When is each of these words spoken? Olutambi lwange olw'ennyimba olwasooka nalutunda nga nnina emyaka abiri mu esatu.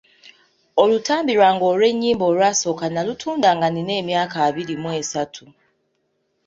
Olutambi 0.81 1.31
lwange 1.37 1.65
olw'ennyimba 1.71 2.23
olwasooka 2.31 2.85
nalutunda 2.89 3.49
nga 3.55 3.67
nnina 3.69 3.93
emyaka 4.01 4.37
abiri 4.47 4.75
mu 4.83 4.89
esatu. 5.01 5.45